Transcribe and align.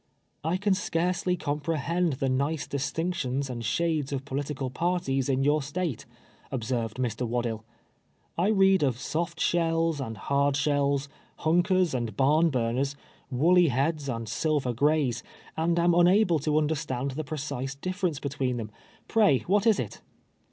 "I 0.43 0.57
can 0.57 0.73
scarcely 0.73 1.37
comprehend 1.37 2.13
the 2.13 2.27
nice 2.27 2.67
distinc 2.67 3.13
tions 3.13 3.51
and 3.51 3.63
shades 3.63 4.11
of 4.11 4.25
political 4.25 4.71
parties 4.71 5.29
in 5.29 5.43
your 5.43 5.61
State," 5.61 6.07
observed 6.51 6.97
Mr. 6.97 7.29
Waddill." 7.29 7.61
I 8.35 8.47
read 8.47 8.81
of 8.81 8.97
soft 8.97 9.39
shells 9.39 10.01
and 10.01 10.17
hard 10.17 10.55
shells, 10.57 11.07
hunkers 11.35 11.93
and 11.93 12.17
barnburners, 12.17 12.95
woolly 13.29 13.67
heads 13.67 14.09
and 14.09 14.27
silver 14.27 14.73
grays, 14.73 15.21
and 15.55 15.77
am 15.77 15.93
unable 15.93 16.39
to 16.39 16.57
understand 16.57 17.11
the 17.11 17.23
precise 17.23 17.75
difference 17.75 18.19
between 18.19 18.57
them. 18.57 18.71
Pray, 19.07 19.41
what 19.45 19.67
is 19.67 19.79
it 19.79 20.01